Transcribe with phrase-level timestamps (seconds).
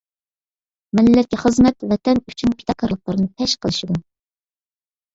[0.99, 4.03] مىللەتكە خىزمەت، ۋەتەن ئۈچۈن پىداكارلىقلىرىنى پەش قىلىشىدۇ.